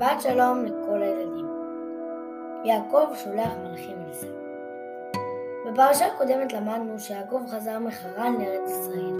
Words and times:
שבת 0.00 0.20
שלום 0.20 0.64
לכל 0.64 1.02
הילדים. 1.02 1.46
יעקב 2.64 3.06
שולח 3.24 3.52
מלאכים 3.62 3.96
אל 4.04 4.10
עשיו. 4.10 4.30
בפרשה 5.66 6.06
הקודמת 6.06 6.52
למדנו 6.52 6.98
שיעקב 6.98 7.40
חזר 7.48 7.78
מחרן 7.78 8.34
לארץ 8.38 8.70
ישראל, 8.70 9.16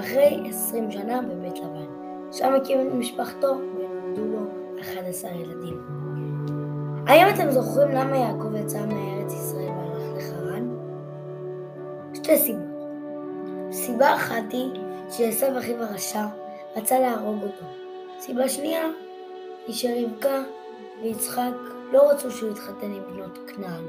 אחרי 0.00 0.42
עשרים 0.48 0.90
שנה 0.90 1.20
בבית 1.22 1.58
לבן. 1.58 1.86
שם 2.32 2.54
הקים 2.54 2.80
את 2.80 2.92
משפחתו 2.94 3.46
ונולדו 3.46 4.24
לו 4.24 4.40
11 4.80 5.30
ילדים. 5.30 5.86
האם 7.06 7.34
אתם 7.34 7.50
זוכרים 7.50 7.90
למה 7.90 8.16
יעקב 8.16 8.54
יצא 8.54 8.78
מארץ 8.86 9.32
ישראל 9.32 9.70
והלך 9.70 10.16
לחרן? 10.16 10.76
שתי 12.14 12.38
סיבות. 12.38 12.84
סיבה 13.72 14.14
אחת 14.14 14.44
היא 14.50 14.80
שעשו 15.10 15.58
אחיו 15.58 15.82
הרשע 15.82 16.26
רצה 16.76 17.00
להרוג 17.00 17.42
אותו. 17.42 17.64
סיבה 18.18 18.48
שנייה 18.48 18.82
היא 19.70 19.76
שרבקה 19.76 20.42
ויצחק 21.02 21.52
לא 21.92 22.10
רצו 22.10 22.30
שהוא 22.30 22.50
יתחתן 22.50 22.92
עם 22.92 23.02
בנות 23.12 23.38
כנען. 23.46 23.84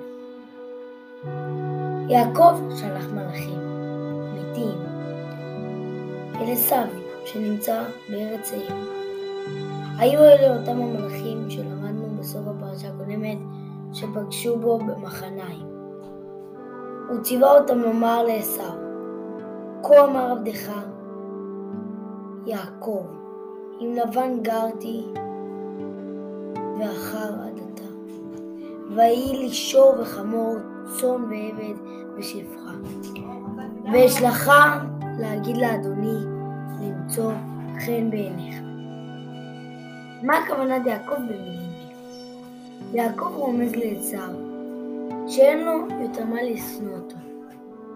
יעקב 2.09 2.53
שלח 2.75 3.05
מלאכים, 3.13 3.59
מתים, 4.33 4.77
אל 6.35 6.51
עשיו 6.51 6.87
שנמצא 7.25 7.83
בארץ 8.09 8.51
העיר. 8.51 8.75
היו 9.97 10.19
אלה 10.19 10.57
אותם 10.57 10.81
המלאכים 10.81 11.49
שלמדנו 11.49 12.17
בסוף 12.19 12.41
הפרשה 12.47 12.87
הקודמת 12.87 13.37
שפגשו 13.93 14.59
בו 14.59 14.77
במחניים. 14.77 15.67
הוא 17.09 17.21
ציווה 17.23 17.57
אותם 17.57 17.79
לומר 17.79 18.23
לעשיו, 18.23 18.77
כה 19.83 20.05
אמר 20.05 20.31
עבדך 20.31 20.71
יעקב, 22.45 23.05
עם 23.79 23.93
לבן 23.93 24.41
גרתי 24.41 25.05
ואחר 26.81 27.33
עדתה. 27.33 27.83
ויהי 28.95 29.37
לי 29.37 29.49
שור 29.49 29.93
וחמור, 29.99 30.55
צאן 30.99 31.23
ועבד 31.23 31.77
ושפחה. 32.17 32.71
ואשלחה 33.93 34.79
להגיד 35.19 35.57
לאדוני 35.57 36.25
למצוא 36.81 37.31
חן 37.85 38.09
בעיניך. 38.09 38.55
מה 40.23 40.37
הכוונת 40.37 40.85
יעקב 40.85 41.15
במילים? 41.15 41.71
יעקב 42.93 43.31
רומז 43.35 43.75
לעצר 43.75 44.29
שאין 45.27 45.65
לו 45.65 45.87
יותר 46.03 46.25
מה 46.25 46.43
לשנוא 46.43 46.93
אותו, 46.97 47.15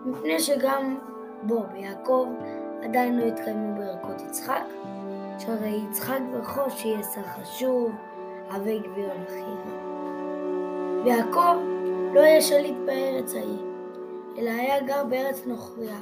מפני 0.05 0.39
שגם 0.39 0.95
בו, 1.43 1.63
ביעקב, 1.73 2.27
עדיין 2.83 3.19
לא 3.19 3.25
התקיימו 3.25 3.75
ברכות 3.77 4.21
יצחק, 4.21 4.63
שהרי 5.39 5.79
יצחק 5.89 6.19
ברכו 6.31 6.69
שיהיה 6.69 7.03
שר 7.03 7.23
חשוב, 7.23 7.91
אבי 8.49 8.79
גביר 8.79 9.11
הלכים. 9.11 9.57
ויעקב 11.05 11.55
לא 12.13 12.19
היה 12.19 12.41
שליט 12.41 12.75
בארץ 12.85 13.33
ההיא, 13.33 13.59
אלא 14.37 14.49
היה 14.49 14.83
גר 14.83 15.03
בארץ 15.09 15.45
נוכריה. 15.45 15.99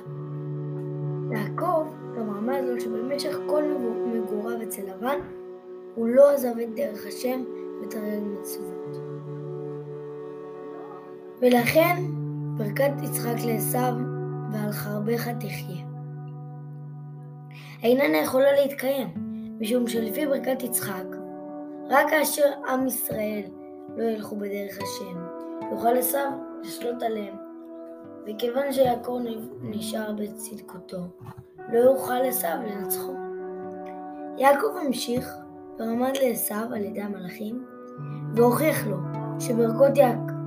יעקב 1.32 1.84
גם 2.18 2.30
רמז 2.30 2.66
לו 2.66 2.82
שבמשך 2.82 3.40
כל 3.48 3.64
מגוריו 4.06 4.64
אצל 4.64 4.82
לבן, 4.82 5.18
הוא 5.96 6.08
לא 6.08 6.32
עזב 6.32 6.60
את 6.60 6.76
דרך 6.76 7.08
השם 7.08 7.44
ותרג 7.82 8.24
מצוות. 8.40 8.98
ולכן 11.42 11.96
ברכת 12.58 12.92
יצחק 13.04 13.36
לעשו 13.46 13.98
ועל 14.52 14.72
חרבך 14.72 15.28
תחיה. 15.28 15.86
איננה 17.84 18.18
יכולה 18.18 18.52
להתקיים, 18.52 19.08
משום 19.60 19.88
שלפי 19.88 20.26
ברכת 20.26 20.64
יצחק, 20.64 21.13
רק 21.90 22.10
כאשר 22.10 22.52
עם 22.70 22.88
ישראל 22.88 23.44
לא 23.98 24.04
ילכו 24.04 24.36
בדרך 24.36 24.78
השם, 24.82 25.20
יוכל 25.72 25.98
עשו 25.98 26.18
לשלוט 26.62 27.04
עליהם, 27.04 27.36
וכיוון 28.28 28.74
שיעקב 28.74 29.20
נשאר 29.62 30.12
בצדקותו, 30.12 30.98
לא 31.70 31.78
יוכל 31.78 32.22
עשו 32.28 32.48
לנצחו. 32.48 33.14
יעקב 34.38 34.78
המשיך 34.86 35.36
ורמד 35.80 36.12
לעשו 36.22 36.74
על 36.74 36.84
ידי 36.84 37.02
המלאכים, 37.02 37.66
והוכיח 38.36 38.88
לו 38.88 38.98
שברכות 39.40 39.92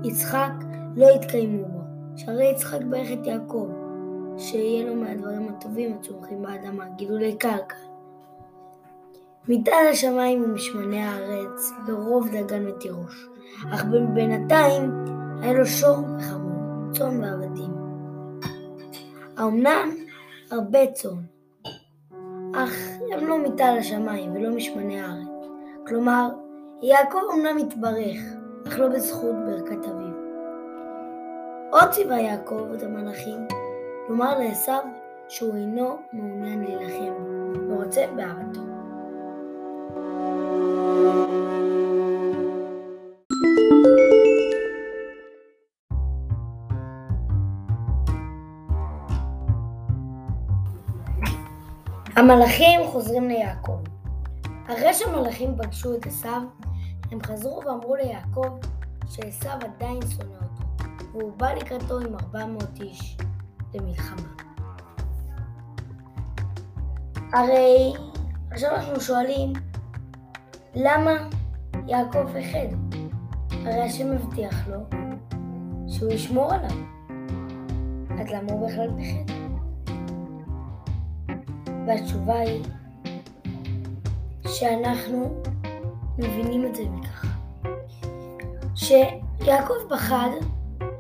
יצחק 0.05 0.53
לא 0.97 1.07
יתקיימו 1.07 1.65
בו, 1.65 1.81
שהרי 2.17 2.51
יצחק 2.51 2.81
ברך 2.83 3.09
את 3.13 3.27
יעקב, 3.27 3.69
שיהיה 4.39 4.87
לו 4.87 4.95
מהדברים 4.95 5.49
הטובים 5.49 5.97
הצומחים 5.99 6.43
באדמה, 6.43 6.85
גידולי 6.97 7.37
קרקע. 7.37 7.86
מטל 9.49 9.87
השמיים 9.91 10.45
ומשמני 10.45 11.03
הארץ, 11.03 11.73
ורוב 11.87 12.29
דגן 12.29 12.69
ותירוש. 12.69 13.29
אך 13.73 13.85
בינתיים 14.15 15.05
היה 15.43 15.53
לו 15.53 15.67
שור 15.67 15.99
וחמור, 16.19 16.93
צאן 16.93 17.25
ועבדים. 17.25 17.71
האמנם 19.37 19.91
הרבה 20.51 20.87
צאן, 20.93 21.17
אך 22.55 22.73
הם 23.13 23.27
לא 23.27 23.39
מטל 23.39 23.77
השמיים 23.79 24.33
ולא 24.35 24.51
משמני 24.51 25.01
הארץ. 25.01 25.49
כלומר, 25.87 26.29
יעקב 26.83 27.21
אמנם 27.35 27.57
התברך, 27.59 28.21
אך 28.69 28.79
לא 28.79 28.89
בזכות 28.89 29.35
ברכת 29.47 29.85
אביו. 29.85 30.17
עוד 31.71 31.91
ציווה 31.91 32.21
יעקב 32.21 32.63
את 32.75 32.83
המלאכים 32.83 33.39
לומר 34.09 34.39
לעשו 34.39 34.73
שהוא 35.29 35.55
אינו 35.55 35.99
מעוניין 36.13 36.65
להילחם 36.65 37.13
ורוצה 37.69 38.07
באהבתו. 38.17 38.66
המלאכים 52.17 52.81
חוזרים 52.87 53.29
ליעקב. 53.29 53.79
אחרי 54.67 54.95
שהמלאכים 54.95 55.57
פגשו 55.59 55.95
את 55.95 56.07
עשו, 56.07 56.29
הם 57.11 57.23
חזרו 57.23 57.63
ואמרו 57.67 57.97
ליעקב 57.97 58.59
שעשו 59.09 59.49
עדיין 59.49 60.01
שונא 60.09 60.35
אותו, 60.35 60.85
והוא 61.13 61.33
בא 61.37 61.53
לקראתו 61.53 62.01
עם 62.01 62.15
400 62.15 62.63
איש 62.81 63.17
למלחמה. 63.75 64.29
הרי 67.33 67.93
עכשיו 68.51 68.71
אנחנו 68.71 69.01
שואלים, 69.01 69.53
למה 70.79 71.11
יעקב 71.87 72.27
פחד? 72.27 72.97
הרי 73.51 73.83
השם 73.83 74.15
מבטיח 74.15 74.69
לו 74.69 74.79
שהוא 75.89 76.13
ישמור 76.13 76.53
עליו. 76.53 76.77
אז 78.21 78.29
למה 78.29 78.53
הוא 78.53 78.69
בכלל 78.69 78.91
פחד? 78.91 79.35
והתשובה 81.87 82.39
היא 82.39 82.65
שאנחנו 84.47 85.43
מבינים 86.19 86.67
את 86.67 86.75
זה 86.75 86.83
מככה. 86.85 87.29
שיעקב 88.75 89.75
פחד 89.89 90.31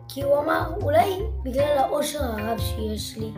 כי 0.08 0.22
הוא 0.22 0.38
אמר, 0.38 0.74
אולי 0.82 1.10
בגלל 1.42 1.78
העושר 1.78 2.24
הרב 2.24 2.58
שיש 2.58 3.18
לי, 3.18 3.32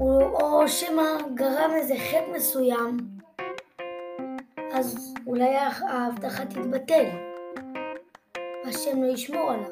או 0.00 0.68
שמא 0.68 1.02
גרם 1.34 1.70
איזה 1.74 1.94
חטא 2.10 2.36
מסוים, 2.36 3.09
אז 4.80 5.14
אולי 5.26 5.56
ההבטחה 5.90 6.44
תתבטל, 6.46 7.04
השם 8.68 9.02
לא 9.02 9.12
ישמור 9.12 9.50
עליו. 9.50 9.70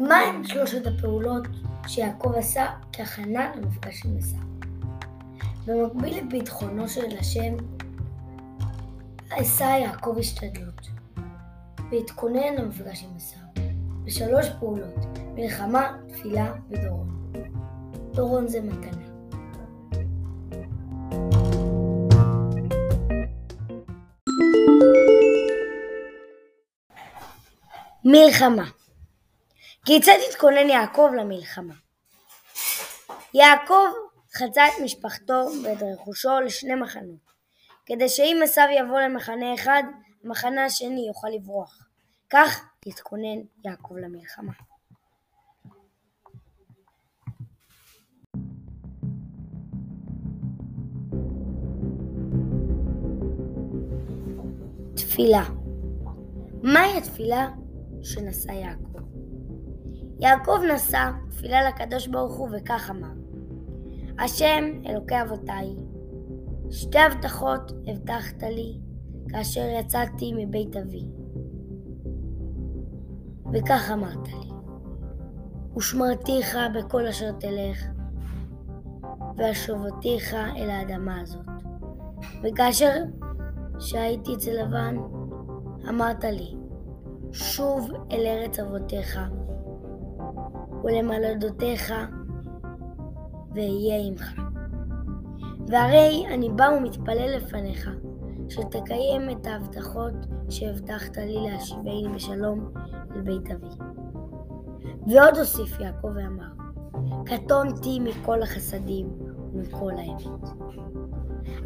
מה 0.00 0.16
הם 0.16 0.44
שלושת 0.44 0.86
הפעולות 0.86 1.46
שיעקב 1.86 2.34
עשה 2.34 2.66
כהכנה 2.92 3.52
למפגש 3.56 4.06
עם 4.06 4.18
עשיו? 4.18 4.40
במקביל 5.66 6.18
לביטחונו 6.18 6.88
של 6.88 7.18
השם, 7.20 7.54
עשה 9.30 9.64
יעקב 9.64 10.16
השתדלות. 10.18 10.88
והתכונן 11.90 12.54
למפגש 12.58 13.04
עם 13.04 13.10
עשיו, 13.16 13.64
בשלוש 14.04 14.46
פעולות 14.58 15.06
מלחמה, 15.34 15.96
תפילה 16.08 16.52
ודורון. 16.70 17.32
דורון 18.14 18.48
זה 18.48 18.60
מתנה. 18.60 19.01
מלחמה 28.04 28.64
כיצד 29.84 30.16
התכונן 30.28 30.68
יעקב 30.68 31.10
למלחמה? 31.16 31.74
יעקב 33.34 33.86
חצה 34.36 34.68
את 34.68 34.72
משפחתו 34.84 35.46
ואת 35.64 35.78
רכושו 35.82 36.40
לשני 36.40 36.74
מחנות, 36.74 37.32
כדי 37.86 38.08
שאם 38.08 38.40
עשיו 38.44 38.66
יבוא 38.78 39.00
למחנה 39.00 39.54
אחד, 39.54 39.82
המחנה 40.24 40.64
השני 40.64 41.06
יוכל 41.08 41.28
לברוח. 41.28 41.88
כך 42.30 42.64
התכונן 42.86 43.38
יעקב 43.64 43.96
למלחמה. 43.96 44.52
תפילה 54.96 55.44
מהי 56.62 56.98
התפילה 56.98 57.48
שנשא 58.02 58.52
יעקב? 58.52 58.98
יעקב 60.20 60.58
נשא 60.74 61.10
תפילה 61.30 61.68
לקדוש 61.68 62.06
ברוך 62.06 62.36
הוא 62.36 62.48
וכך 62.52 62.90
אמר 62.90 63.22
השם 64.18 64.64
אלוקי 64.86 65.22
אבותיי, 65.22 65.76
שתי 66.70 66.98
הבטחות 66.98 67.72
הבטחת 67.86 68.42
לי 68.42 68.78
כאשר 69.28 69.66
יצאתי 69.80 70.32
מבית 70.36 70.76
אבי. 70.76 71.04
וכך 73.52 73.90
אמרת 73.92 74.28
לי, 74.28 74.50
ושמרתיך 75.76 76.58
בכל 76.74 77.06
אשר 77.06 77.32
תלך, 77.32 77.86
והשובתיך 79.36 80.34
אל 80.34 80.70
האדמה 80.70 81.20
הזאת. 81.20 81.46
וכאשר 82.42 82.90
שהייתי 83.78 84.34
אצל 84.34 84.62
לבן, 84.62 84.96
אמרת 85.88 86.24
לי, 86.24 86.56
שוב 87.32 87.90
אל 88.12 88.26
ארץ 88.26 88.58
אבותיך 88.58 89.20
ולמלדותיך 90.84 91.94
ואהיה 93.54 94.06
עמך. 94.06 94.40
והרי 95.66 96.26
אני 96.34 96.50
בא 96.50 96.68
ומתפלל 96.76 97.36
לפניך, 97.36 97.90
שתקיים 98.48 99.30
את 99.30 99.46
ההבטחות 99.46 100.12
שהבטחת 100.50 101.16
לי 101.16 101.50
להשיבני 101.50 102.04
בשלום 102.14 102.70
אל 103.16 103.20
בית 103.20 103.50
אבי. 103.50 103.66
ועוד 105.06 105.36
הוסיף 105.38 105.80
יעקב 105.80 106.08
ואמר, 106.14 106.52
קטונתי 107.24 108.00
מכל 108.00 108.42
החסדים 108.42 109.08
ומכל 109.52 109.92
האמת. 109.98 110.48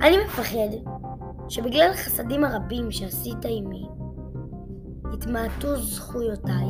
אני 0.03 0.17
מפחד 0.25 0.93
שבגלל 1.49 1.91
החסדים 1.91 2.45
הרבים 2.45 2.91
שעשית 2.91 3.39
עמי, 3.49 3.87
התמעטו 5.17 5.77
זכויותיי, 5.77 6.69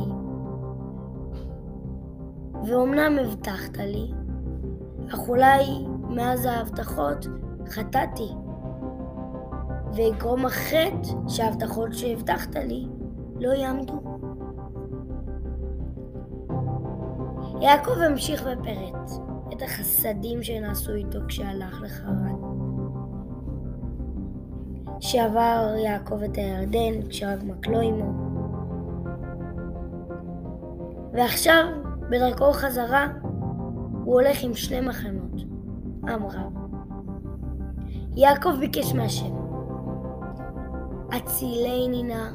ואומנם 2.67 3.17
הבטחת 3.19 3.77
לי, 3.77 4.11
אך 5.09 5.29
אולי 5.29 5.63
מאז 6.09 6.45
ההבטחות 6.45 7.27
חטאתי, 7.69 8.29
ויגרום 9.93 10.45
החטא 10.45 11.09
שההבטחות 11.27 11.93
שהבטחת 11.93 12.55
לי 12.55 12.87
לא 13.39 13.49
יעמדו. 13.49 14.01
יעקב 17.61 17.99
המשיך 17.99 18.41
ופירט 18.41 19.11
את 19.53 19.61
החסדים 19.61 20.43
שנעשו 20.43 20.93
איתו 20.93 21.19
כשהלך 21.27 21.81
לחרן. 21.81 22.35
שעבר 24.99 25.75
יעקב 25.77 26.23
את 26.23 26.37
הירדן 26.37 27.07
כשרק 27.09 27.43
מקלו 27.43 27.79
עמו. 27.81 28.26
ועכשיו, 31.17 31.63
בדרכו 32.09 32.53
חזרה, 32.53 33.07
הוא 34.03 34.13
הולך 34.13 34.43
עם 34.43 34.53
שני 34.53 34.81
מחנות, 34.81 35.41
רב. 36.03 36.53
יעקב 38.15 38.49
ביקש 38.59 38.93
מהשם, 38.93 39.35
הצילני 41.11 42.03
נא 42.03 42.29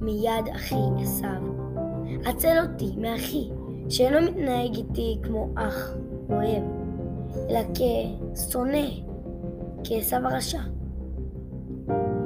מיד 0.00 0.48
אחי 0.54 0.74
עשיו, 1.02 1.42
הצל 2.26 2.56
אותי 2.62 2.96
מאחי, 2.96 3.50
שאינו 3.88 4.30
מתנהג 4.30 4.74
איתי 4.74 5.18
כמו 5.22 5.48
אח 5.54 5.92
אוהב, 6.30 6.62
אלא 7.50 7.60
כשונא, 7.74 8.88
כעשיו 9.84 10.26
הרשע. 10.26 10.60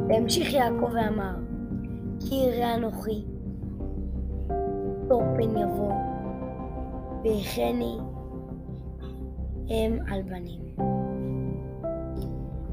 והמשיך 0.08 0.52
יעקב 0.52 0.90
ואמר, 0.94 1.34
כי 2.20 2.34
יראה 2.34 2.74
אנוכי, 2.74 3.24
פן 5.20 5.56
יבוא, 5.56 5.92
ויחני 7.22 7.98
אם 9.68 9.98
על 10.10 10.22
בנים. 10.22 10.62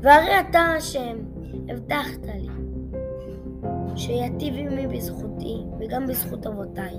והרי 0.01 0.39
אתה 0.49 0.59
השם, 0.59 1.17
הבטחת 1.69 2.25
לי, 2.25 2.47
שיטיב 3.95 4.53
עמי 4.57 4.87
בזכותי 4.87 5.63
וגם 5.79 6.07
בזכות 6.07 6.47
אבותיי, 6.47 6.95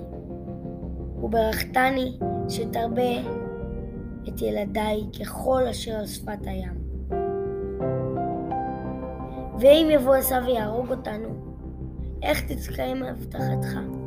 וברכתני 1.22 2.18
שתרבה 2.48 3.20
את 4.28 4.42
ילדיי 4.42 5.02
ככל 5.20 5.62
אשר 5.70 5.92
על 5.92 6.06
שפת 6.06 6.46
הים. 6.46 6.90
ואם 9.60 9.88
יבוא 9.90 10.14
עשיו 10.14 10.42
ויהרוג 10.46 10.90
אותנו, 10.90 11.28
איך 12.22 12.52
תתקיים 12.52 13.02
הבטחתך? 13.02 13.99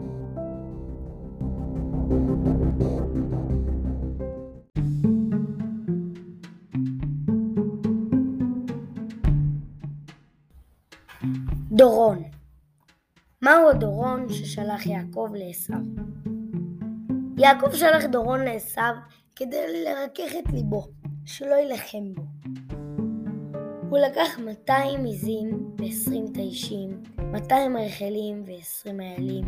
דורון 11.71 12.23
מהו 13.41 13.69
הדורון 13.69 14.29
ששלח 14.29 14.85
יעקב 14.85 15.29
לעשו? 15.33 15.73
יעקב 17.37 17.71
שלח 17.73 18.05
דורון 18.05 18.39
לעשו 18.39 18.81
כדי 19.35 19.83
לרכך 19.85 20.35
את 20.39 20.53
ליבו, 20.53 20.87
שלא 21.25 21.55
יילחם 21.55 22.13
בו. 22.13 22.21
הוא 23.89 23.99
לקח 23.99 24.39
200 24.39 25.05
עזים 25.05 25.75
ו-20 25.79 26.33
תישים, 26.33 27.03
200 27.31 27.77
רחלים 27.77 28.43
ו-20 28.45 29.01
איילים, 29.01 29.43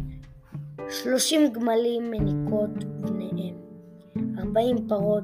30 0.90 1.54
גמלים 1.54 2.12
מניקות 2.12 2.70
ובניהם, 3.04 3.56
40 4.38 4.88
פרות 4.88 5.24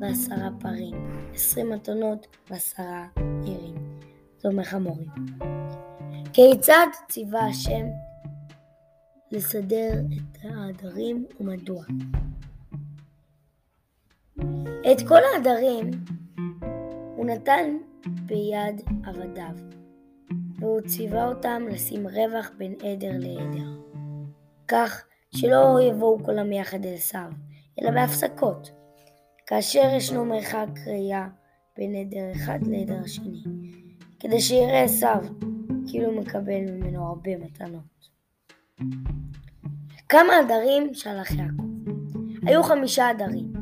ועשרה 0.00 0.48
פרים, 0.60 0.94
20 1.34 1.70
מתונות 1.70 2.26
ועשרה 2.50 3.06
עירים. 3.44 3.74
זה 4.38 4.48
אומר 4.48 4.64
חמורים. 4.64 5.08
כיצד 6.32 6.86
ציווה 7.08 7.46
השם 7.46 7.86
לסדר 9.32 9.92
את 9.92 10.38
העדרים 10.44 11.26
ומדוע? 11.40 11.84
את 14.92 15.08
כל 15.08 15.20
העדרים 15.34 15.90
הוא 17.16 17.26
נתן 17.26 17.76
ביד 18.26 18.82
עבדיו, 19.04 19.54
והוא 20.58 20.80
ציווה 20.80 21.28
אותם 21.28 21.62
לשים 21.70 22.06
רווח 22.06 22.50
בין 22.58 22.74
עדר 22.82 23.12
לעדר, 23.18 23.80
כך 24.68 25.04
שלא 25.34 25.78
יבואו 25.88 26.24
כולם 26.24 26.52
יחד 26.52 26.86
אל 26.86 26.96
סב, 26.96 27.30
אלא 27.80 27.90
בהפסקות, 27.90 28.70
כאשר 29.46 29.88
ישנו 29.96 30.24
מרחק 30.24 30.68
ראייה 30.86 31.28
בין 31.76 31.94
עדר 31.94 32.32
אחד 32.32 32.58
לעדר 32.66 33.00
השני, 33.04 33.42
כדי 34.20 34.40
שיראה 34.40 34.88
סב 34.88 35.20
כאילו 35.86 36.20
מקבל 36.20 36.60
ממנו 36.60 37.06
הרבה 37.06 37.30
מתנות. 37.36 38.10
כמה 40.08 40.32
עדרים 40.36 40.94
שלח 40.94 41.30
יעקב? 41.30 41.62
היו 42.46 42.62
חמישה 42.62 43.08
עדרים, 43.08 43.52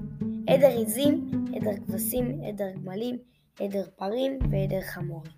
עדר 0.48 0.80
עזים, 0.80 1.30
עדר 1.56 1.76
כבשים, 1.87 2.40
עדר 2.48 2.70
גמלים, 2.70 3.18
עדר 3.60 3.84
פרים 3.96 4.38
ועדר 4.50 4.80
חמורים. 4.80 5.32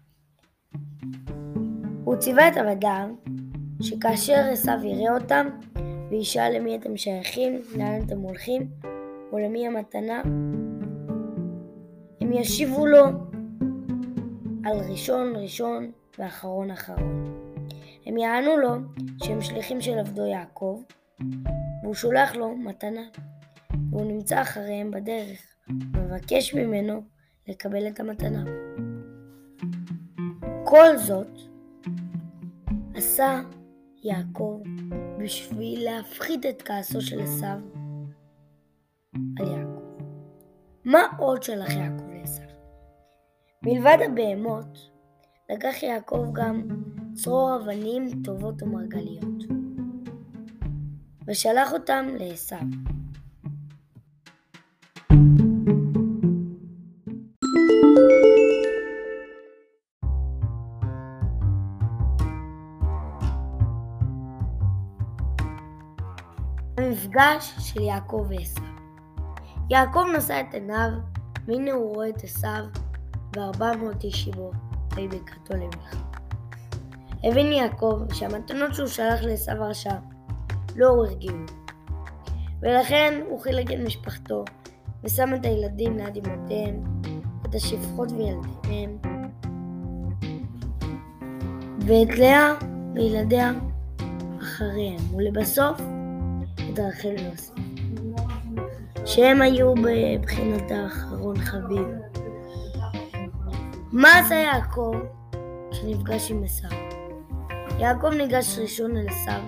הוא 2.05 2.17
ציווה 2.17 2.49
את 2.49 2.57
עבדיו 2.57 3.09
שכאשר 3.83 4.49
עשיו 4.53 4.79
יראה 4.85 5.15
אותם 5.15 5.47
וישאל 6.11 6.57
למי 6.57 6.77
אתם 6.77 6.97
שייכים, 6.97 7.63
לאן 7.77 8.01
אתם 8.07 8.19
הולכים 8.19 8.69
ולמי 9.33 9.67
המתנה, 9.67 10.23
הם 12.21 12.33
ישיבו 12.33 12.87
לו 12.87 13.05
על 14.65 14.79
ראשון 14.91 15.37
ראשון 15.37 15.91
ואחרון 16.19 16.71
אחרון. 16.71 17.25
הם 18.07 18.17
יענו 18.17 18.57
לו 18.57 18.71
שהם 19.23 19.41
שליחים 19.41 19.81
של 19.81 19.99
עבדו 19.99 20.27
יעקב, 20.27 20.83
והוא 21.83 21.95
שולח 21.95 22.37
לו 22.37 22.57
מתנה, 22.57 23.03
והוא 23.91 24.13
נמצא 24.13 24.43
אחריהם 24.43 24.91
בדרך, 24.91 25.43
ומבקש 25.69 26.55
ממנו 26.55 27.03
לקבל 27.49 27.89
את 27.89 28.01
המתנה. 28.01 28.45
כל 30.65 30.97
זאת 30.97 31.39
עשה 32.95 33.41
יעקב 34.03 34.61
בשביל 35.19 35.85
להפחית 35.85 36.47
את 36.47 36.63
כעסו 36.63 37.01
של 37.01 37.21
עשיו 37.21 37.59
על 39.39 39.49
יעקב. 39.49 39.81
מה 40.85 41.03
עוד 41.19 41.43
שלח 41.43 41.71
יעקב 41.71 42.11
לעשיו? 42.11 42.49
מלבד 43.63 43.97
הבהמות, 44.07 44.91
לקח 45.51 45.83
יעקב 45.83 46.27
גם 46.33 46.63
צרור 47.15 47.57
אבנים 47.57 48.23
טובות 48.25 48.63
ומרגליות, 48.63 49.45
ושלח 51.27 51.73
אותם 51.73 52.07
לעשיו. 52.19 52.90
המפגש 67.21 67.55
של 67.59 67.81
יעקב 67.81 68.27
ועשו. 68.29 68.63
יעקב 69.71 70.05
נשא 70.17 70.41
את 70.41 70.55
עיניו, 70.55 70.91
והנה 71.47 71.73
הוא 71.73 71.95
רואה 71.95 72.09
את 72.09 72.25
עשו 72.25 72.49
וארבע 73.37 73.77
מאות 73.77 74.05
איש 74.05 74.29
עמו, 74.29 74.51
ויהי 74.95 75.09
בקראתו 75.09 75.55
למלך. 75.55 75.97
הבין 77.25 77.53
יעקב 77.53 78.01
שהמתנות 78.13 78.75
שהוא 78.75 78.87
שלח 78.87 79.23
לעשו 79.23 79.51
הרשע 79.51 79.95
לא 80.77 80.87
הרגיעו, 80.87 81.37
ולכן 82.63 83.21
הוא 83.29 83.41
חילק 83.41 83.73
את 83.73 83.79
משפחתו, 83.85 84.45
ושם 85.05 85.35
את 85.35 85.45
הילדים 85.45 85.97
ליד 85.97 86.27
אמותיהם, 86.27 86.85
את 87.47 87.55
השפחות 87.55 88.09
וילדיהם, 88.13 88.99
ואת 91.81 92.19
לאה 92.19 92.55
וילדיה 92.95 93.53
אחריהם, 94.41 95.15
ולבסוף 95.17 95.81
רחל 96.79 97.09
ויוסף, 97.19 97.55
שהם 99.07 99.43
היו 99.43 99.75
בבחינת 99.75 100.71
האחרון 100.71 101.39
חביב. 101.39 101.87
מה 103.93 104.19
עשה 104.19 104.35
יעקב 104.35 104.95
כשנפגש 105.71 106.31
עם 106.31 106.45
עשיו? 106.45 106.71
יעקב 107.79 108.09
ניגש 108.09 108.59
ראשון 108.59 108.97
אל 108.97 109.09
עשיו, 109.09 109.41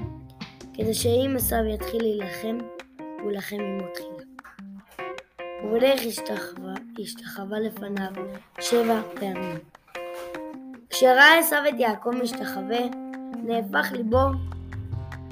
כדי 0.75 0.95
שאם 0.95 1.35
עשיו 1.37 1.65
יתחיל 1.75 2.03
להילחם, 2.03 2.59
הוא 3.23 3.33
ילחם 3.33 3.57
עמו 3.61 3.87
תחילה. 3.95 4.23
ובדרך 5.65 6.01
השתחווה, 6.09 6.75
השתחווה 7.03 7.61
לפניו 7.61 8.13
שבע 8.61 9.01
פעמים. 9.15 9.59
כשראה 10.91 11.39
עשיו 11.39 11.63
את 11.69 11.75
יעקב 11.79 12.11
משתחווה, 12.23 12.79
נהפך 13.45 13.93
ליבו 13.93 14.27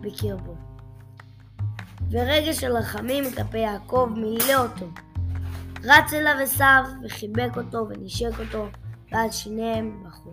בקרבו. 0.02 0.59
ורגש 2.10 2.60
של 2.60 2.72
רחמים 2.72 3.24
כלפי 3.36 3.58
יעקב 3.58 4.08
מילא 4.14 4.54
אותו. 4.58 4.86
רץ 5.84 6.12
אליו 6.12 6.34
עשיו 6.42 6.84
וחיבק 7.04 7.56
אותו 7.56 7.86
ונשק 7.88 8.40
אותו, 8.40 8.66
ואז 9.12 9.34
שניהם 9.34 10.04
בכו. 10.06 10.30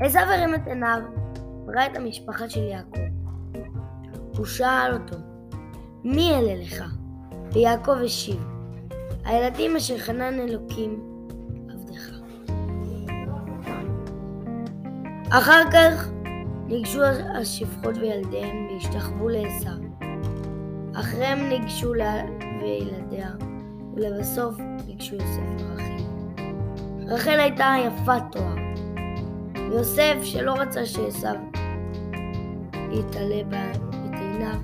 עשיו 0.00 0.22
הרים 0.22 0.54
את 0.54 0.66
עיניו 0.66 1.00
וראה 1.66 1.86
את 1.86 1.96
המשפחה 1.96 2.48
של 2.48 2.62
יעקב. 2.62 3.00
הוא 4.36 4.46
שאל 4.46 4.92
אותו, 4.92 5.16
מי 6.04 6.34
אלה 6.34 6.54
לך? 6.54 6.84
ויעקב 7.52 7.96
השיב, 8.04 8.46
הילדים 9.24 9.76
אשר 9.76 9.98
חנן 9.98 10.40
אלוקים 10.40 11.20
עבדך. 11.70 12.10
אחר 15.30 15.62
כך 15.72 16.08
ניגשו 16.66 17.02
השפחות 17.40 17.96
וילדיהם 17.96 18.68
והשתחוו 18.70 19.28
לעשו. 19.28 19.83
אחריהם 20.94 21.48
ניגשו 21.48 21.94
לה 21.94 22.14
וילדיה, 22.60 23.30
ולבסוף 23.94 24.54
ניגשו 24.86 25.14
יוסף 25.14 25.40
ורחל. 25.58 26.04
רחל 27.06 27.40
הייתה 27.40 27.74
יפת 27.86 28.22
תואר, 28.32 28.54
ויוסף, 29.54 30.16
שלא 30.22 30.52
רצה 30.52 30.86
שעשו 30.86 31.28
יתעלה 32.92 33.40
את 33.40 34.14
עיניו, 34.20 34.60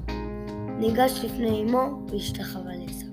ניגש 0.79 1.25
לפני 1.25 1.63
אמו 1.63 2.07
והשתחווה 2.09 2.73
לעשו. 2.77 3.07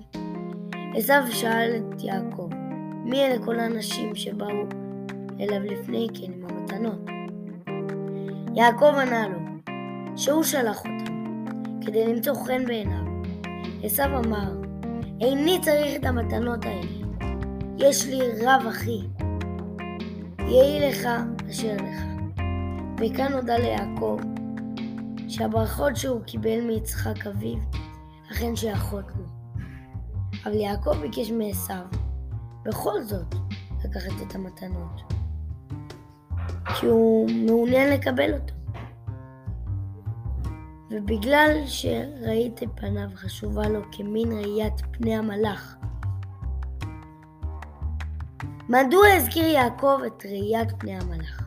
עשו 0.96 1.36
שאל 1.36 1.76
את 1.76 2.04
יעקב, 2.04 2.50
מי 3.06 3.26
אלה 3.26 3.46
כל 3.46 3.60
האנשים 3.60 4.16
שבאו 4.16 4.66
אליו 5.40 5.62
לפני 5.64 6.08
כן 6.14 6.32
עם 6.34 6.46
המתנות? 6.50 7.06
יעקב 8.56 8.96
ענה 9.02 9.28
לו, 9.28 9.40
שהוא 10.16 10.44
שלח 10.44 10.78
אותם, 10.78 11.16
כדי 11.86 12.14
למצוא 12.14 12.34
חן 12.46 12.66
בעיניו. 12.66 12.97
עשו 13.88 14.04
אמר, 14.04 14.52
איני 15.22 15.60
צריך 15.62 15.96
את 15.96 16.06
המתנות 16.06 16.66
האלה, 16.66 16.88
יש 17.78 18.06
לי 18.06 18.46
רב 18.46 18.68
אחי. 18.70 19.00
יהי 20.40 20.90
לך 20.90 21.08
אשר 21.50 21.76
לך. 21.76 22.04
וכאן 23.00 23.32
נודע 23.32 23.58
ליעקב 23.58 24.20
שהברכות 25.28 25.96
שהוא 25.96 26.22
קיבל 26.22 26.62
מיצחק 26.62 27.28
אביו 27.28 27.58
אכן 28.32 28.56
שייכות 28.56 29.06
לו. 29.16 29.26
אבל 30.46 30.54
יעקב 30.54 30.94
ביקש 31.02 31.32
מעשו 31.32 31.74
בכל 32.66 33.04
זאת 33.04 33.36
לקחת 33.86 34.28
את 34.28 34.36
המתנות, 34.36 35.14
כי 36.80 36.86
הוא 36.86 37.30
מעוניין 37.46 37.94
לקבל 37.94 38.34
אותו. 38.34 38.57
ובגלל 40.92 41.52
שראית 41.66 42.60
פניו 42.76 43.10
חשובה 43.16 43.68
לו 43.68 43.80
כמין 43.92 44.32
ראיית 44.32 44.74
פני 44.92 45.16
המלאך. 45.16 45.76
מדוע 48.70 49.08
הזכיר 49.16 49.46
יעקב 49.46 50.00
את 50.08 50.26
ראיית 50.26 50.72
פני 50.80 50.96
המלאך? 50.96 51.44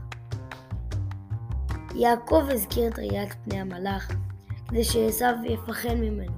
יעקב 1.95 2.45
הזכיר 2.51 2.89
את 2.89 2.99
ראיית 2.99 3.35
פני 3.45 3.61
המלאך 3.61 4.13
כדי 4.69 4.85
שעשו 4.85 5.25
יפחד 5.45 5.95
ממנו, 5.95 6.33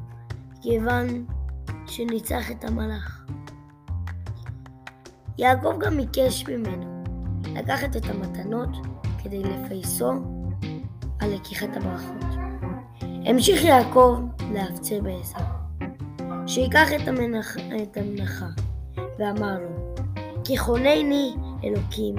כיוון 0.62 1.26
שניצח 1.86 2.50
את 2.50 2.64
המלאך. 2.64 3.26
יעקב 5.38 5.74
גם 5.80 5.96
ביקש 5.96 6.48
ממנו 6.48 7.04
לקחת 7.54 7.96
את 7.96 8.04
המתנות 8.04 8.68
כדי 9.22 9.42
לפייסו 9.42 10.12
על 11.20 11.34
לקיחת 11.34 11.76
הברכות. 11.76 12.31
המשיך 13.26 13.64
יעקב 13.64 14.18
להפציר 14.52 15.02
בעשו, 15.02 15.38
שיקח 16.46 16.88
את, 16.92 17.08
המנח, 17.08 17.56
את 17.82 17.96
המנחה, 17.96 18.46
ואמר 19.18 19.58
לו, 19.58 19.94
כי 20.44 20.58
חונני 20.58 21.34
אלוקים, 21.64 22.14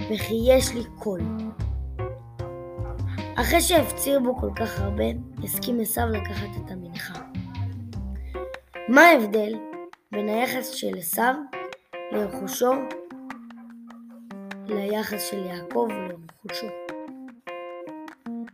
וכי 0.00 0.34
יש 0.46 0.74
לי 0.74 0.84
קול. 0.98 1.20
אחרי 3.34 3.60
שהפציר 3.60 4.20
בו 4.20 4.36
כל 4.36 4.50
כך 4.56 4.80
הרבה, 4.80 5.04
הסכים 5.44 5.80
עשו 5.80 6.00
לקחת 6.00 6.48
את 6.64 6.70
המנחה. 6.70 7.20
מה 8.88 9.00
ההבדל 9.00 9.52
בין 10.12 10.28
היחס 10.28 10.70
של 10.70 10.98
עשו 10.98 11.22
לרכושו 12.12 12.72
ליחס 14.66 15.30
של 15.30 15.46
יעקב 15.46 15.88
לרכושו? 16.08 16.66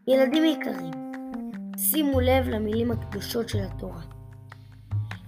ילדים 0.09 0.45
יקרים, 0.45 1.04
שימו 1.95 2.21
לב 2.21 2.49
למילים 2.49 2.91
הקדושות 2.91 3.49
של 3.49 3.59
התורה. 3.59 4.01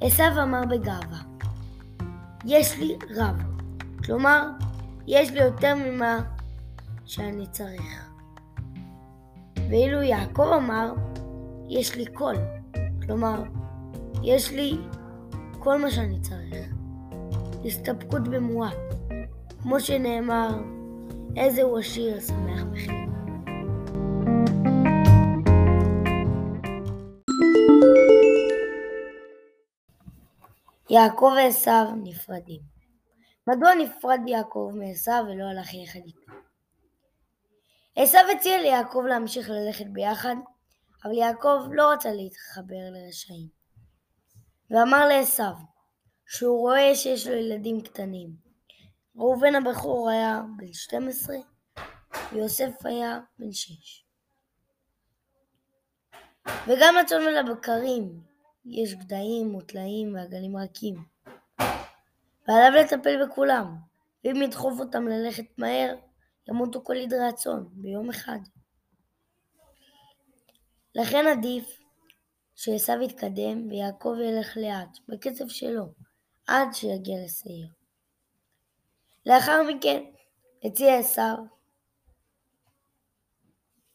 עשו 0.01 0.23
אמר 0.43 0.61
בגאווה, 0.71 1.19
יש 2.45 2.79
לי 2.79 2.99
רב, 3.17 3.43
כלומר, 4.05 4.49
יש 5.07 5.31
לי 5.31 5.41
יותר 5.41 5.75
ממה 5.75 6.21
שאני 7.05 7.47
צריך. 7.47 8.11
ואילו 9.57 10.03
יעקב 10.03 10.49
אמר, 10.57 10.93
יש 11.69 11.97
לי 11.97 12.07
קול, 12.07 12.37
כלומר, 13.07 13.43
יש 14.23 14.51
לי 14.51 14.79
כל 15.59 15.83
מה 15.83 15.91
שאני 15.91 16.21
צריך. 16.21 16.67
הסתפקות 17.65 18.29
במועט, 18.29 18.77
כמו 19.63 19.81
שנאמר, 19.81 20.61
איזה 21.37 21.63
הוא 21.63 21.79
עשיר 21.79 22.21
שמח 22.21 22.63
בחיר. 22.73 23.06
יעקב 30.97 31.33
ועשו 31.37 31.95
נפרדים. 32.03 32.61
מדוע 33.47 33.75
נפרד 33.75 34.21
יעקב 34.27 34.73
מעשו 34.75 35.11
ולא 35.11 35.45
הלך 35.45 35.75
יחד 35.75 36.01
איתו? 36.07 36.33
עשו 37.97 38.19
הציע 38.37 38.59
ליעקב 38.59 39.03
להמשיך 39.09 39.51
ללכת 39.51 39.87
ביחד, 39.87 40.37
אבל 41.05 41.13
יעקב 41.13 41.61
לא 41.73 41.93
רצה 41.93 42.13
להתחבר 42.13 42.91
לרשעים. 42.93 43.49
ואמר 44.71 45.09
לעשו 45.09 45.43
שהוא 46.27 46.61
רואה 46.61 46.95
שיש 46.95 47.27
לו 47.27 47.35
ילדים 47.35 47.81
קטנים. 47.81 48.31
ראובן 49.17 49.55
הבכור 49.55 50.11
היה 50.11 50.43
בן 50.57 50.73
12 50.73 51.37
ויוסף 52.33 52.87
היה 52.87 53.21
בן 53.39 53.53
6. 53.53 54.05
וגם 56.67 56.95
לצאן 57.01 57.23
ולבקרים 57.23 58.21
יש 58.67 58.95
גדיים 58.95 59.55
וטלאים 59.55 60.15
ועגלים 60.15 60.57
רכים. 60.57 61.05
ועליו 62.49 62.71
לטפל 62.81 63.27
בכולם, 63.27 63.77
ואם 64.25 64.43
ידחוף 64.43 64.81
אותם 64.81 65.09
ללכת 65.09 65.59
מהר, 65.59 65.95
ימותו 66.49 66.85
כל 66.85 66.97
עדרי 66.97 67.29
הצאן 67.29 67.65
ביום 67.73 68.11
אחד. 68.11 68.39
לכן 70.95 71.25
עדיף 71.27 71.81
שעשו 72.55 73.03
יתקדם 73.03 73.69
ויעקב 73.69 74.15
ילך 74.25 74.57
לאט, 74.57 74.99
בקצב 75.09 75.49
שלו, 75.49 75.87
עד 76.47 76.69
שיגיע 76.73 77.25
לשעיר. 77.25 77.69
לאחר 79.27 79.63
מכן 79.63 80.05
הציע 80.65 80.99
עשו 80.99 81.47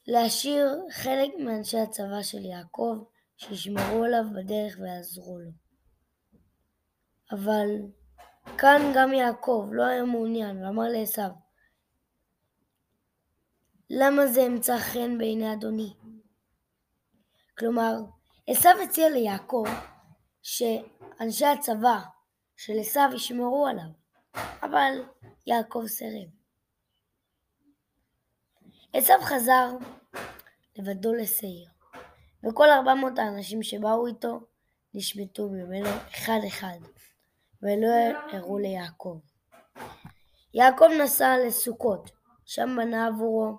להשאיר 0.08 0.86
חלק 0.92 1.32
מאנשי 1.40 1.78
הצבא 1.78 2.22
של 2.22 2.46
יעקב 2.46 3.04
שישמרו 3.42 4.04
עליו 4.04 4.24
בדרך 4.36 4.78
ויעזרו 4.80 5.40
לו. 5.40 5.52
אבל 7.32 7.68
כאן 8.58 8.82
גם 8.96 9.14
יעקב 9.14 9.70
לא 9.72 9.84
היה 9.84 10.04
מעוניין 10.04 10.66
ואמר 10.66 10.84
לעשו, 10.84 11.22
למה 13.90 14.28
זה 14.28 14.42
אמצא 14.48 14.78
חן 14.78 15.18
בעיני 15.18 15.54
אדוני? 15.54 15.94
כלומר, 17.58 17.94
עשו 18.48 18.70
הציע 18.84 19.10
ליעקב 19.10 19.66
שאנשי 20.42 21.46
הצבא 21.46 22.00
של 22.56 22.74
עשו 22.80 23.16
ישמרו 23.16 23.68
עליו, 23.68 23.90
אבל 24.64 25.04
יעקב 25.48 25.84
סירב. 25.88 26.30
עשו 28.94 29.14
חזר 29.22 29.70
לבדו 30.76 31.14
לשעיר, 31.14 31.70
וכל 32.44 32.70
ארבע 32.70 32.94
מאות 32.94 33.20
האנשים 33.20 33.64
שבאו 33.64 34.08
איתו 34.08 34.40
נשמטו 34.94 35.50
ממנו 35.50 35.90
אחד 35.90 36.40
אחד, 36.48 36.80
ולא 37.62 37.88
הראו 38.32 38.58
ליעקב. 38.58 39.20
יעקב 40.54 40.86
נסע 41.04 41.36
לסוכות, 41.48 42.12
שם 42.46 42.70
בנה 42.78 43.08
עבורו 43.08 43.58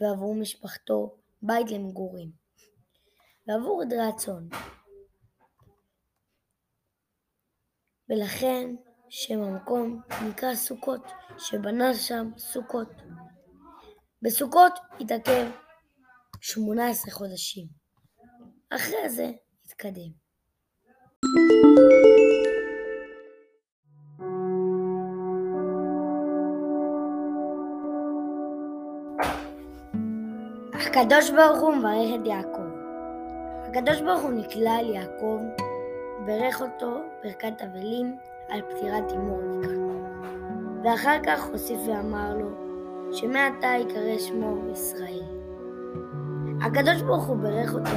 ועבור 0.00 0.34
משפחתו 0.34 1.16
בית 1.42 1.70
למגורים, 1.70 2.30
ועבור 3.46 3.82
עדרי 3.82 4.08
הצאן. 4.08 4.48
ולכן 8.08 8.74
שם 9.08 9.42
המקום 9.42 10.00
נקרא 10.28 10.54
סוכות, 10.54 11.02
שבנה 11.38 11.94
שם 11.94 12.30
סוכות. 12.38 12.88
בסוכות 14.22 14.72
התעכב 15.00 15.46
18 16.44 17.12
חודשים. 17.12 17.66
אחרי 18.70 19.08
זה 19.08 19.30
התקדם. 19.66 20.10
הקדוש 30.72 31.30
ברוך 31.30 31.60
הוא 31.60 31.74
מברך 31.74 32.20
את 32.20 32.26
יעקב. 32.26 32.72
הקדוש 33.68 34.00
ברוך 34.00 34.22
הוא 34.22 34.30
נקלע 34.30 34.80
אל 34.80 34.90
יעקב, 34.90 35.38
ברך 36.26 36.62
אותו 36.62 36.90
ברכת 37.22 37.62
אבלים 37.62 38.16
על 38.48 38.62
פטירת 38.62 39.12
אמו 39.12 39.36
רבקה. 39.36 39.74
ואחר 40.84 41.18
כך 41.26 41.44
הוסיף 41.44 41.78
ואמר 41.86 42.34
לו, 42.36 42.50
שמעתה 43.12 43.66
יקרא 43.80 44.18
שמו 44.18 44.72
ישראל. 44.72 45.41
הקדוש 46.62 47.02
ברוך 47.02 47.24
הוא 47.24 47.36
ברך 47.36 47.74
אותו, 47.74 47.90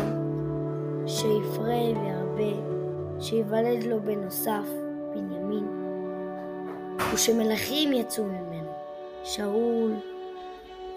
שיפרה 1.07 1.65
וירבה, 1.65 2.61
שיוולד 3.19 3.83
לו 3.83 4.01
בן 4.01 4.23
נוסף, 4.23 4.67
בנימין, 5.13 5.67
ושמלכים 7.13 7.93
יצאו 7.93 8.23
ממנו, 8.23 8.71
שאול 9.23 9.91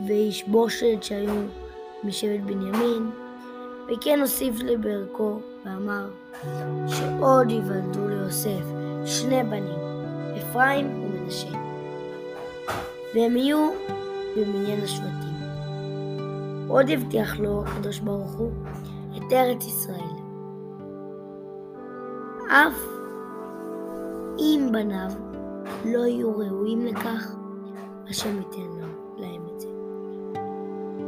ואיש 0.06 0.44
בושת 0.48 1.02
שהיו 1.02 1.34
משבט 2.04 2.40
בנימין, 2.40 3.10
וכן 3.88 4.20
הוסיף 4.20 4.54
לברכו 4.60 5.40
ואמר 5.64 6.08
שעוד 6.86 7.50
ייוולדו 7.50 8.08
ליוסף 8.08 8.64
שני 9.04 9.42
בנים, 9.42 9.78
אפרים 10.38 11.04
ומנשה, 11.04 11.58
והם 13.14 13.36
יהיו 13.36 13.70
במניין 14.36 14.84
השבטים. 14.84 15.27
עוד 16.68 16.90
הבטיח 16.90 17.40
לו 17.40 17.64
הקדוש 17.66 17.98
ברוך 17.98 18.32
הוא 18.32 18.50
את 19.16 19.32
ארץ 19.32 19.66
ישראל. 19.66 20.18
אף 22.48 22.98
אם 24.38 24.68
בניו 24.72 25.10
לא 25.84 26.06
יהיו 26.06 26.38
ראויים 26.38 26.86
לכך, 26.86 27.36
השם 28.08 28.36
ייתן 28.38 28.86
להם 29.16 29.42
את 29.54 29.60
זה. 29.60 29.68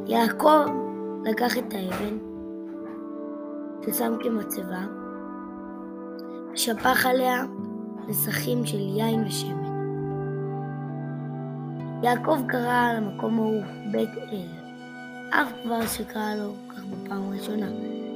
יעקב 0.07 0.66
לקח 1.25 1.59
את 1.59 1.75
האבן 1.75 2.18
ששם 3.87 4.12
כמצבה, 4.20 4.85
שפך 6.55 7.07
עליה 7.07 7.44
נסכים 8.09 8.66
של 8.66 8.79
יין 8.79 9.25
ושמן. 9.27 9.70
יעקב 12.03 12.38
קרא 12.49 12.92
למקום 12.96 13.38
ההוא 13.38 13.62
בית 13.92 14.11
אל, 14.33 14.60
אף 15.31 15.49
כבר 15.62 15.87
שקרא 15.87 16.35
לו 16.35 16.55
כך 16.69 16.85
בפעם 16.85 17.33
הראשונה, 17.33 17.66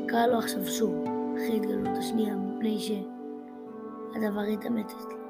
קרא 0.08 0.26
לו 0.26 0.38
עכשיו 0.38 0.66
שוב, 0.66 1.04
אחרי 1.34 1.56
התגלות 1.56 1.98
השנייה, 1.98 2.34
מפני 2.34 2.78
שהדבר 2.80 4.40
התאמת 4.40 4.86
אצלו. 4.86 5.24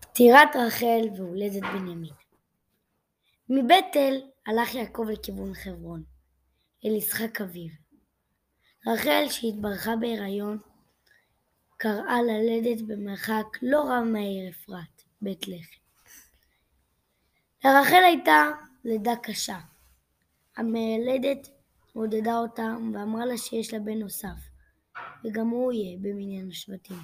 פטירת 0.00 0.56
רחל 0.56 1.08
והולדת 1.16 1.62
בנימין 1.62 2.12
מבית 3.48 3.96
אל 3.96 4.20
הלך 4.46 4.74
יעקב 4.74 5.06
לכיוון 5.12 5.54
חברון, 5.54 6.02
אל 6.84 6.90
יצחק 6.90 7.40
אביו. 7.40 7.68
רחל, 8.86 9.24
שהתברכה 9.28 9.96
בהיריון, 9.96 10.58
קראה 11.76 12.22
ללדת 12.22 12.82
במרחק 12.82 13.46
לא 13.62 13.82
רב 13.82 14.04
מהעיר 14.04 14.50
אפרת, 14.50 15.02
בית 15.22 15.48
לחם. 15.48 15.76
לרחל 17.64 18.02
הייתה 18.04 18.50
לידה 18.84 19.16
קשה. 19.22 19.58
המילדת 20.56 21.48
עודדה 21.92 22.38
אותה 22.38 22.76
ואמרה 22.94 23.26
לה 23.26 23.38
שיש 23.38 23.74
לה 23.74 23.78
בן 23.78 23.98
נוסף, 23.98 24.48
וגם 25.24 25.48
הוא 25.48 25.72
יהיה 25.72 25.98
במניין 26.00 26.48
השבטים. 26.50 26.98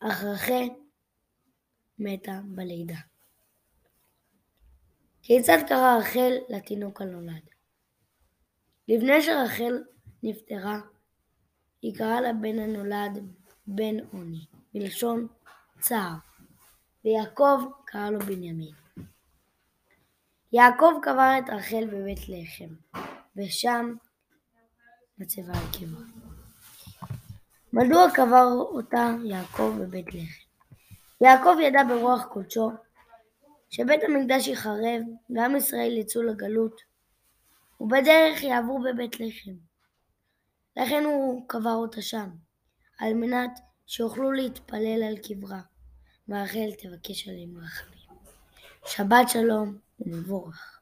אך 0.00 0.24
רחל 0.24 0.68
מתה 1.98 2.40
בלידה. 2.44 2.98
כיצד 5.22 5.58
קרא 5.68 5.98
רחל 5.98 6.32
לתינוק 6.48 7.00
הנולד? 7.00 7.48
לפני 8.88 9.22
שרחל 9.22 9.82
נפטרה, 10.22 10.80
היא 11.82 11.94
קראה 11.94 12.20
לבן 12.20 12.58
הנולד 12.58 13.18
בן 13.66 13.94
עוני, 14.12 14.44
מלשון 14.74 15.26
צער, 15.80 16.14
ויעקב 17.04 17.60
קרא 17.84 18.10
לו 18.10 18.18
בנימין. 18.18 18.74
יעקב 20.52 20.92
קבר 21.02 21.32
את 21.38 21.50
רחל 21.50 21.86
בבית 21.86 22.28
לחם, 22.28 23.00
ושם 23.36 23.94
מצבה 25.18 25.52
על. 25.52 25.88
מדוע 27.72 28.10
קבר 28.14 28.46
אותה 28.58 29.10
יעקב 29.24 29.74
בבית 29.80 30.14
לחם? 30.14 30.48
יעקב 31.20 31.56
ידע 31.62 31.84
ברוח 31.88 32.24
קודשו 32.24 32.70
שבית 33.70 34.00
המקדש 34.04 34.46
ייחרב 34.46 35.00
ועם 35.30 35.56
ישראל 35.56 35.96
יצאו 35.96 36.22
לגלות 36.22 36.80
ובדרך 37.80 38.42
יעברו 38.42 38.82
בבית 38.82 39.20
לחם. 39.20 39.67
לכן 40.78 41.04
הוא 41.04 41.48
קבר 41.48 41.74
אותה 41.74 42.02
שם, 42.02 42.30
על 42.98 43.14
מנת 43.14 43.60
שיוכלו 43.86 44.32
להתפלל 44.32 45.02
על 45.02 45.16
קברה, 45.18 45.60
ורחל 46.28 46.70
תבקש 46.78 47.28
עליהם 47.28 47.58
רחמים. 47.58 47.98
שבת 48.86 49.28
שלום 49.28 49.78
ומבורך. 50.00 50.77